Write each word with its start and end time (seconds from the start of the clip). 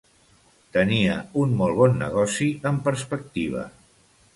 Tenia 0.77 1.19
un 1.43 1.55
molt 1.61 1.79
bon 1.83 1.95
negoci 2.01 2.51
en 2.73 2.85
perspectiva. 2.91 3.73